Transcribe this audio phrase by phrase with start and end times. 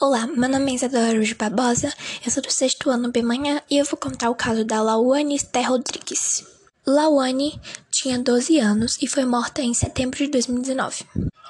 [0.00, 1.92] Olá, meu nome é Isadora Araújo Barbosa,
[2.24, 5.34] eu sou do sexto ano B Manhã e eu vou contar o caso da Lauane
[5.34, 6.46] Esther Rodrigues.
[6.86, 7.60] Lauane
[7.90, 11.04] tinha 12 anos e foi morta em setembro de 2019.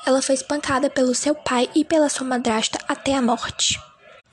[0.06, 3.78] Ela foi espancada pelo seu pai e pela sua madrasta até a morte.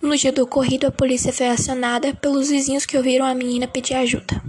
[0.01, 3.95] No dia do ocorrido, a polícia foi acionada pelos vizinhos que ouviram a menina pedir
[3.95, 4.41] ajuda.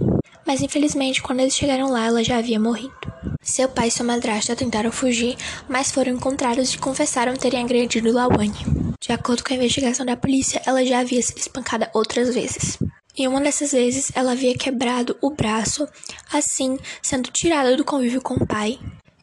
[0.45, 2.95] Mas infelizmente, quando eles chegaram lá, ela já havia morrido.
[3.41, 5.35] Seu pai e sua madrasta tentaram fugir,
[5.67, 8.86] mas foram encontrados e confessaram terem agredido Lawane.
[9.07, 12.77] De acordo com a investigação da polícia, ela já havia sido espancada outras vezes.
[13.17, 15.87] E uma dessas vezes, ela havia quebrado o braço,
[16.31, 18.77] assim sendo tirada do convívio com o pai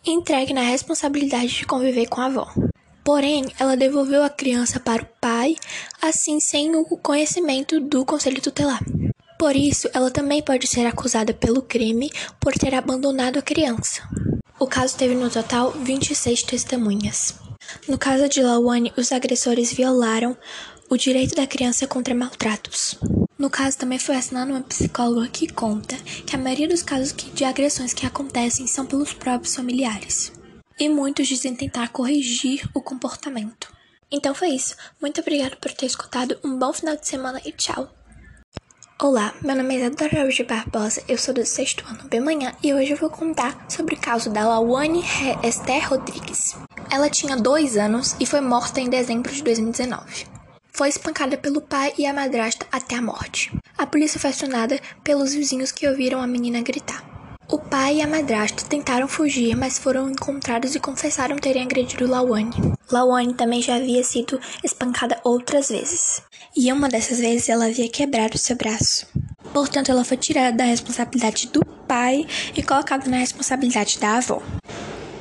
[0.06, 2.52] entregue na responsabilidade de conviver com a avó.
[3.02, 5.56] Porém, ela devolveu a criança para o pai,
[6.00, 8.82] assim sem o conhecimento do conselho tutelar.
[9.38, 14.02] Por isso, ela também pode ser acusada pelo crime por ter abandonado a criança.
[14.58, 17.43] O caso teve no total 26 testemunhas.
[17.88, 20.36] No caso de Lawane, os agressores violaram
[20.88, 22.98] o direito da criança contra maltratos.
[23.38, 27.44] No caso, também foi assinada uma psicóloga que conta que a maioria dos casos de
[27.44, 30.32] agressões que acontecem são pelos próprios familiares.
[30.78, 33.72] E muitos dizem tentar corrigir o comportamento.
[34.10, 34.76] Então foi isso.
[35.00, 36.38] Muito obrigado por ter escutado.
[36.44, 37.92] Um bom final de semana e tchau!
[39.02, 42.72] Olá, meu nome é Isadora Araújo Barbosa, eu sou do sexto ano B Manhã e
[42.72, 45.02] hoje eu vou contar sobre o caso da Lawane
[45.42, 46.56] Esther Rodrigues.
[46.92, 50.26] Ela tinha dois anos e foi morta em dezembro de 2019.
[50.70, 53.52] Foi espancada pelo pai e a madrasta até a morte.
[53.76, 57.13] A polícia foi acionada pelos vizinhos que ouviram a menina gritar.
[57.46, 62.54] O pai e a madrasta tentaram fugir, mas foram encontrados e confessaram terem agredido Lawane.
[62.90, 66.22] Lawane também já havia sido espancada outras vezes,
[66.56, 69.06] e uma dessas vezes ela havia quebrado seu braço.
[69.52, 74.42] Portanto, ela foi tirada da responsabilidade do pai e colocada na responsabilidade da avó.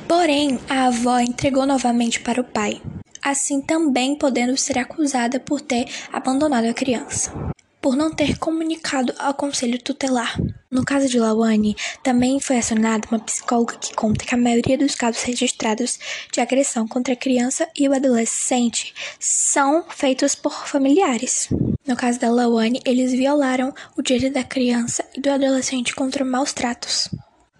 [0.08, 2.80] Porém, a avó entregou novamente para o pai,
[3.22, 7.53] assim também podendo ser acusada por ter abandonado a criança
[7.84, 10.40] por não ter comunicado ao conselho tutelar.
[10.70, 14.94] No caso de Lawane, também foi acionada uma psicóloga que conta que a maioria dos
[14.94, 15.98] casos registrados
[16.32, 21.50] de agressão contra a criança e o adolescente são feitos por familiares.
[21.86, 26.54] No caso da Lawane, eles violaram o direito da criança e do adolescente contra maus
[26.54, 27.10] tratos.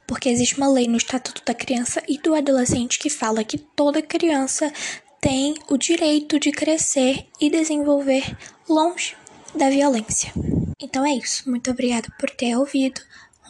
[0.06, 4.00] Porque existe uma lei no Estatuto da Criança e do Adolescente que fala que toda
[4.00, 4.72] criança
[5.20, 8.34] tem o direito de crescer e desenvolver
[8.66, 9.14] longe
[9.56, 10.32] da violência.
[10.80, 11.48] Então é isso.
[11.48, 13.00] Muito obrigada por ter ouvido.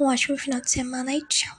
[0.01, 1.57] Um ótimo final de semana e tchau.